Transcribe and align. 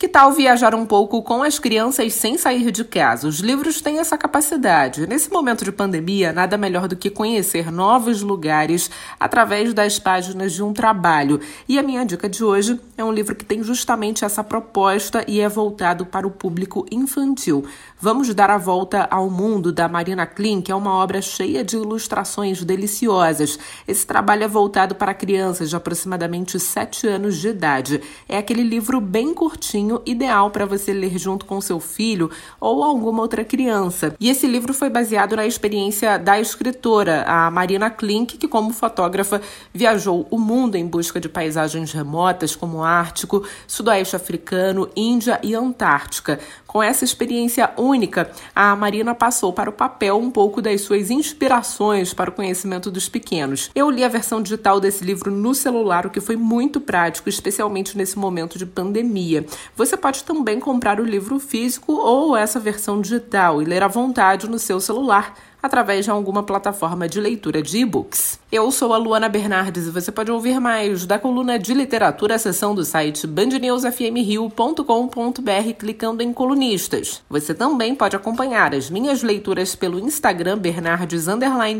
Que 0.00 0.08
tal 0.08 0.32
viajar 0.32 0.74
um 0.74 0.86
pouco 0.86 1.22
com 1.22 1.42
as 1.42 1.58
crianças 1.58 2.14
sem 2.14 2.38
sair 2.38 2.70
de 2.70 2.84
casa? 2.84 3.28
Os 3.28 3.40
livros 3.40 3.82
têm 3.82 3.98
essa 3.98 4.16
capacidade. 4.16 5.06
Nesse 5.06 5.30
momento 5.30 5.62
de 5.62 5.70
pandemia, 5.70 6.32
nada 6.32 6.56
melhor 6.56 6.88
do 6.88 6.96
que 6.96 7.10
conhecer 7.10 7.70
novos 7.70 8.22
lugares 8.22 8.90
através 9.20 9.74
das 9.74 9.98
páginas 9.98 10.54
de 10.54 10.62
um 10.62 10.72
trabalho. 10.72 11.38
E 11.68 11.78
a 11.78 11.82
minha 11.82 12.02
dica 12.02 12.30
de 12.30 12.42
hoje 12.42 12.80
é 12.96 13.04
um 13.04 13.12
livro 13.12 13.36
que 13.36 13.44
tem 13.44 13.62
justamente 13.62 14.24
essa 14.24 14.42
proposta 14.42 15.22
e 15.28 15.38
é 15.38 15.50
voltado 15.50 16.06
para 16.06 16.26
o 16.26 16.30
público 16.30 16.86
infantil. 16.90 17.66
Vamos 18.00 18.34
dar 18.34 18.48
a 18.48 18.56
volta 18.56 19.06
ao 19.10 19.28
mundo 19.28 19.70
da 19.70 19.86
Marina 19.86 20.24
Klein, 20.24 20.62
que 20.62 20.72
é 20.72 20.74
uma 20.74 20.94
obra 20.94 21.20
cheia 21.20 21.62
de 21.62 21.76
ilustrações 21.76 22.64
deliciosas. 22.64 23.58
Esse 23.86 24.06
trabalho 24.06 24.44
é 24.44 24.48
voltado 24.48 24.94
para 24.94 25.12
crianças 25.12 25.68
de 25.68 25.76
aproximadamente 25.76 26.58
7 26.58 27.06
anos 27.06 27.36
de 27.36 27.48
idade. 27.48 28.00
É 28.26 28.38
aquele 28.38 28.62
livro 28.62 28.98
bem 28.98 29.34
curtinho 29.34 29.89
ideal 30.06 30.50
para 30.50 30.66
você 30.66 30.92
ler 30.92 31.18
junto 31.18 31.46
com 31.46 31.60
seu 31.60 31.80
filho 31.80 32.30
ou 32.60 32.82
alguma 32.84 33.22
outra 33.22 33.44
criança. 33.44 34.14
E 34.20 34.28
esse 34.28 34.46
livro 34.46 34.72
foi 34.74 34.90
baseado 34.90 35.34
na 35.34 35.46
experiência 35.46 36.18
da 36.18 36.38
escritora, 36.38 37.24
a 37.26 37.50
Marina 37.50 37.90
Klink, 37.90 38.36
que 38.36 38.46
como 38.46 38.72
fotógrafa 38.72 39.40
viajou 39.72 40.26
o 40.30 40.38
mundo 40.38 40.76
em 40.76 40.86
busca 40.86 41.20
de 41.20 41.28
paisagens 41.28 41.92
remotas 41.92 42.54
como 42.54 42.78
o 42.78 42.84
Ártico, 42.84 43.44
Sudoeste 43.66 44.16
Africano, 44.16 44.88
Índia 44.94 45.40
e 45.42 45.54
Antártica. 45.54 46.38
Com 46.66 46.80
essa 46.80 47.04
experiência 47.04 47.72
única, 47.76 48.30
a 48.54 48.76
Marina 48.76 49.12
passou 49.12 49.52
para 49.52 49.68
o 49.68 49.72
papel 49.72 50.16
um 50.16 50.30
pouco 50.30 50.62
das 50.62 50.82
suas 50.82 51.10
inspirações 51.10 52.14
para 52.14 52.30
o 52.30 52.32
conhecimento 52.32 52.90
dos 52.90 53.08
pequenos. 53.08 53.70
Eu 53.74 53.90
li 53.90 54.04
a 54.04 54.08
versão 54.08 54.40
digital 54.40 54.78
desse 54.78 55.04
livro 55.04 55.30
no 55.32 55.52
celular, 55.54 56.06
o 56.06 56.10
que 56.10 56.20
foi 56.20 56.36
muito 56.36 56.80
prático, 56.80 57.28
especialmente 57.28 57.96
nesse 57.96 58.18
momento 58.18 58.56
de 58.56 58.66
pandemia. 58.66 59.44
Você 59.80 59.96
pode 59.96 60.22
também 60.24 60.60
comprar 60.60 61.00
o 61.00 61.04
livro 61.04 61.40
físico 61.40 61.94
ou 61.94 62.36
essa 62.36 62.60
versão 62.60 63.00
digital 63.00 63.62
e 63.62 63.64
ler 63.64 63.82
à 63.82 63.88
vontade 63.88 64.46
no 64.46 64.58
seu 64.58 64.78
celular 64.78 65.34
através 65.62 66.04
de 66.04 66.10
alguma 66.10 66.42
plataforma 66.42 67.08
de 67.08 67.18
leitura 67.18 67.62
de 67.62 67.78
e-books. 67.78 68.38
Eu 68.52 68.70
sou 68.70 68.92
a 68.92 68.98
Luana 68.98 69.26
Bernardes 69.26 69.86
e 69.86 69.90
você 69.90 70.12
pode 70.12 70.30
ouvir 70.30 70.60
mais 70.60 71.06
da 71.06 71.18
coluna 71.18 71.58
de 71.58 71.72
literatura, 71.72 72.38
seção 72.38 72.74
do 72.74 72.84
site 72.84 73.26
bandnewsfmrio.com.br 73.26 75.72
clicando 75.78 76.22
em 76.22 76.30
colunistas. 76.30 77.22
Você 77.30 77.54
também 77.54 77.94
pode 77.94 78.14
acompanhar 78.14 78.74
as 78.74 78.90
minhas 78.90 79.22
leituras 79.22 79.74
pelo 79.74 79.98
Instagram 79.98 80.58
Bernardes 80.58 81.26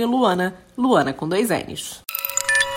Luana, 0.06 0.54
Luana 0.74 1.12
com 1.12 1.28
dois 1.28 1.50
N's. 1.50 2.00